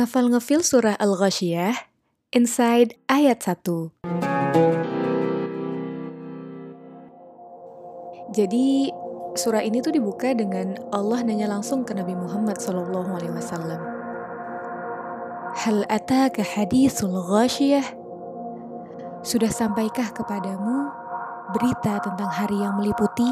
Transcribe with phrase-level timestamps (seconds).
[0.00, 1.76] Ngafal ngefil surah Al-Ghasyiyah,
[2.32, 3.92] inside ayat 1.
[8.32, 8.88] Jadi,
[9.36, 12.96] surah ini tuh dibuka dengan Allah nanya langsung ke Nabi Muhammad SAW.
[15.68, 17.84] Hal ataka hadithul ghasyiyah?
[19.20, 20.88] Sudah sampaikah kepadamu
[21.52, 23.28] berita tentang hari yang meliputi?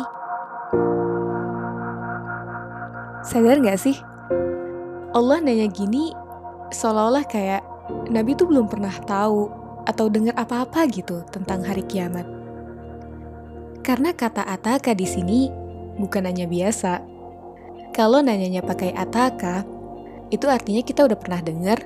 [3.24, 3.96] Sadar gak sih?
[5.16, 6.27] Allah nanya gini
[6.72, 7.62] seolah-olah kayak
[8.12, 9.48] Nabi tuh belum pernah tahu
[9.88, 12.28] atau dengar apa-apa gitu tentang hari kiamat.
[13.80, 15.48] Karena kata ataka di sini
[15.96, 17.00] bukan nanya biasa.
[17.96, 19.64] Kalau nanyanya pakai ataka,
[20.28, 21.80] itu artinya kita udah pernah dengar,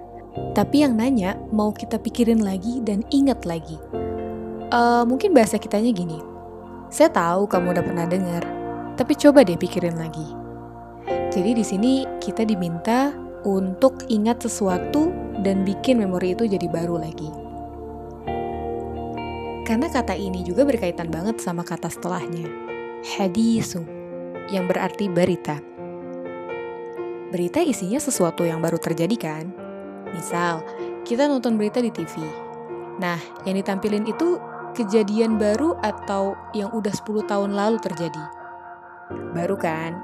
[0.53, 3.79] tapi yang nanya mau kita pikirin lagi dan ingat lagi.
[4.73, 6.19] Uh, mungkin bahasa kitanya gini,
[6.91, 8.43] saya tahu kamu udah pernah dengar,
[8.99, 10.27] tapi coba deh pikirin lagi.
[11.33, 15.11] Jadi di sini kita diminta untuk ingat sesuatu
[15.43, 17.31] dan bikin memori itu jadi baru lagi.
[19.63, 22.51] Karena kata ini juga berkaitan banget sama kata setelahnya,
[23.19, 23.83] hadisu,
[24.51, 25.63] yang berarti berita.
[27.31, 29.45] Berita isinya sesuatu yang baru terjadi kan?
[30.13, 30.61] Misal,
[31.07, 32.21] kita nonton berita di TV.
[33.01, 33.17] Nah,
[33.49, 34.37] yang ditampilin itu
[34.77, 38.25] kejadian baru atau yang udah 10 tahun lalu terjadi.
[39.33, 39.97] Baru kan?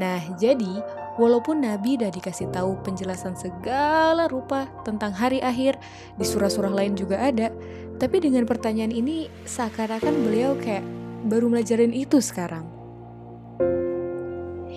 [0.00, 0.80] Nah, jadi
[1.18, 5.74] Walaupun Nabi udah dikasih tahu penjelasan segala rupa tentang hari akhir,
[6.14, 7.50] di surah-surah lain juga ada,
[7.98, 10.86] tapi dengan pertanyaan ini seakan-akan beliau kayak
[11.26, 12.64] baru melajarin itu sekarang.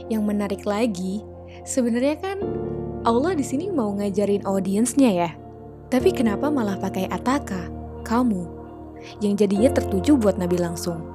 [0.09, 1.21] Yang menarik lagi,
[1.63, 2.37] sebenarnya kan
[3.05, 5.31] Allah di sini mau ngajarin audiensnya ya.
[5.93, 7.69] Tapi kenapa malah pakai ataka,
[8.01, 8.49] kamu,
[9.21, 11.05] yang jadinya tertuju buat Nabi langsung?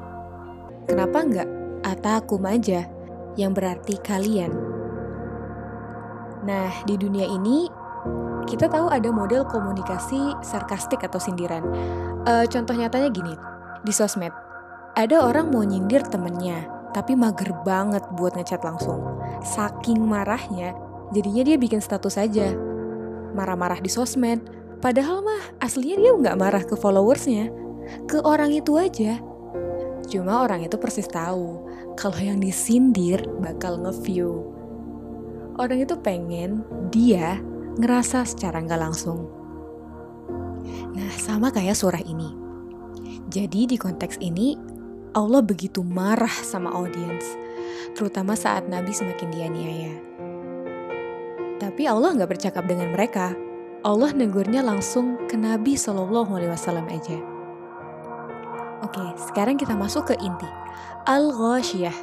[0.86, 1.48] Kenapa nggak
[1.83, 2.86] atakum aja,
[3.34, 4.78] yang berarti kalian?
[6.44, 7.67] Nah, di dunia ini
[8.48, 11.64] kita tahu ada model komunikasi sarkastik atau sindiran.
[12.24, 13.35] E, contoh nyatanya gini,
[13.85, 14.33] di sosmed,
[14.96, 16.64] ada orang mau nyindir temennya,
[16.96, 19.20] tapi mager banget buat ngechat langsung.
[19.45, 20.73] Saking marahnya,
[21.13, 22.57] jadinya dia bikin status aja.
[23.36, 24.40] Marah-marah di sosmed,
[24.80, 27.52] padahal mah aslinya dia nggak marah ke followersnya,
[28.08, 29.20] ke orang itu aja.
[30.08, 31.68] Cuma orang itu persis tahu
[32.01, 34.58] kalau yang disindir bakal nge-view
[35.58, 36.63] orang itu pengen
[36.95, 37.42] dia
[37.83, 39.27] ngerasa secara nggak langsung.
[40.95, 42.30] Nah, sama kayak surah ini.
[43.29, 44.57] Jadi di konteks ini,
[45.13, 47.27] Allah begitu marah sama audiens,
[47.92, 49.95] terutama saat Nabi semakin dianiaya.
[51.58, 53.35] Tapi Allah nggak bercakap dengan mereka.
[53.86, 57.19] Allah negurnya langsung ke Nabi Shallallahu Alaihi Wasallam aja.
[58.83, 60.48] Oke, sekarang kita masuk ke inti.
[61.07, 61.95] Al-Ghoshiyah,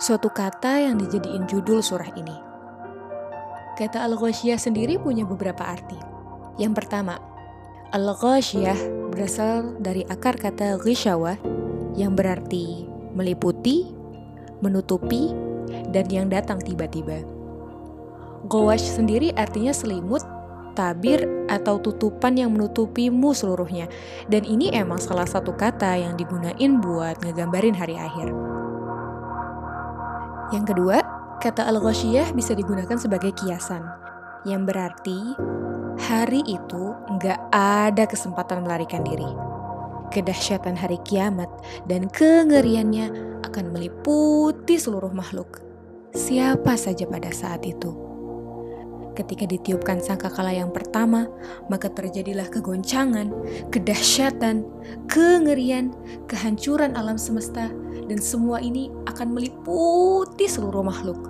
[0.00, 2.49] suatu kata yang dijadiin judul surah ini.
[3.78, 5.96] Kata al-ghasyiyah sendiri punya beberapa arti.
[6.58, 7.18] Yang pertama,
[7.94, 11.34] al-ghasyiyah berasal dari akar kata ghishawa
[11.98, 13.90] yang berarti meliputi,
[14.62, 15.34] menutupi,
[15.90, 17.22] dan yang datang tiba-tiba.
[18.46, 20.24] Ghawash sendiri artinya selimut,
[20.72, 23.90] tabir, atau tutupan yang menutupimu seluruhnya.
[24.30, 28.32] Dan ini emang salah satu kata yang digunain buat ngegambarin hari akhir.
[30.50, 30.99] Yang kedua,
[31.40, 33.80] Kata al-ghasyiyah bisa digunakan sebagai kiasan,
[34.44, 35.32] yang berarti
[35.96, 39.24] hari itu nggak ada kesempatan melarikan diri.
[40.12, 41.48] Kedahsyatan hari kiamat
[41.88, 45.64] dan kengeriannya akan meliputi seluruh makhluk.
[46.12, 47.88] Siapa saja pada saat itu.
[49.16, 51.24] Ketika ditiupkan sangkakala yang pertama,
[51.72, 53.32] maka terjadilah kegoncangan,
[53.72, 54.68] kedahsyatan,
[55.08, 55.96] kengerian,
[56.28, 57.72] kehancuran alam semesta,
[58.12, 61.29] dan semua ini akan meliputi seluruh makhluk.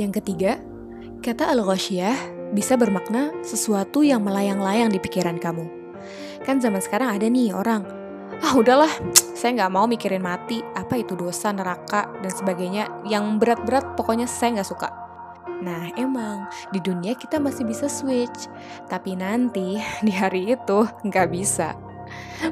[0.00, 0.56] Yang ketiga,
[1.20, 2.16] kata al-ghasyiyah
[2.56, 5.68] bisa bermakna sesuatu yang melayang-layang di pikiran kamu.
[6.44, 7.84] Kan zaman sekarang ada nih orang,
[8.40, 8.90] ah udahlah,
[9.36, 12.88] saya nggak mau mikirin mati, apa itu dosa, neraka, dan sebagainya.
[13.04, 14.88] Yang berat-berat pokoknya saya nggak suka.
[15.62, 18.48] Nah emang di dunia kita masih bisa switch,
[18.88, 21.76] tapi nanti di hari itu nggak bisa.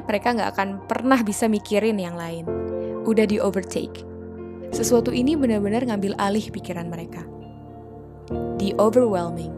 [0.05, 2.45] Mereka nggak akan pernah bisa mikirin yang lain.
[3.03, 4.07] Udah di overtake.
[4.71, 7.30] Sesuatu ini benar-benar ngambil alih pikiran mereka.
[8.61, 9.49] The overwhelming.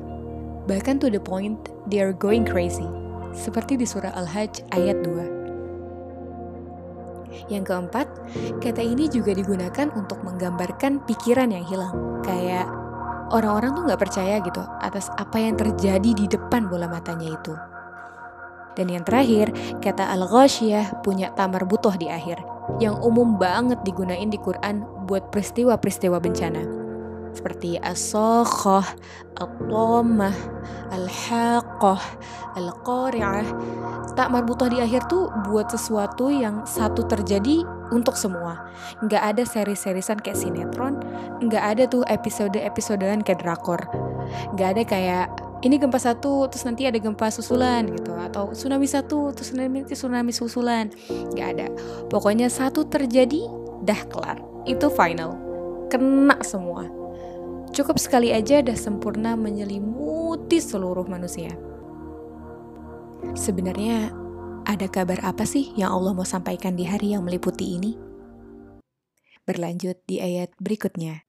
[0.63, 1.59] Bahkan to the point
[1.91, 2.87] they are going crazy.
[3.35, 7.51] Seperti di surah Al-Hajj ayat 2.
[7.51, 8.07] Yang keempat,
[8.63, 12.23] kata ini juga digunakan untuk menggambarkan pikiran yang hilang.
[12.23, 12.71] Kayak
[13.35, 17.51] orang-orang tuh nggak percaya gitu atas apa yang terjadi di depan bola matanya itu.
[18.79, 19.51] Dan yang terakhir,
[19.83, 22.39] kata al-ghasyiyah punya tamar butuh di akhir,
[22.79, 26.82] yang umum banget digunain di Quran buat peristiwa-peristiwa bencana.
[27.33, 27.81] Seperti
[30.93, 32.01] al-haqah,
[32.53, 33.45] al-qari'ah.
[34.13, 38.69] Tak marbutoh di akhir tuh buat sesuatu yang satu terjadi untuk semua.
[39.01, 41.01] Nggak ada seri-serisan kayak sinetron,
[41.41, 43.81] nggak ada tuh episode-episodean kayak drakor.
[44.53, 45.27] Nggak ada kayak
[45.63, 50.31] ini gempa satu terus nanti ada gempa susulan gitu atau tsunami satu terus tsunami tsunami
[50.35, 50.91] susulan
[51.31, 51.67] nggak ada
[52.11, 53.47] pokoknya satu terjadi
[53.87, 55.39] dah kelar itu final
[55.87, 57.02] kena semua
[57.73, 61.51] cukup sekali aja dah sempurna menyelimuti seluruh manusia.
[63.33, 64.13] Sebenarnya
[64.63, 67.97] ada kabar apa sih yang Allah mau sampaikan di hari yang meliputi ini?
[69.43, 71.25] Berlanjut di ayat berikutnya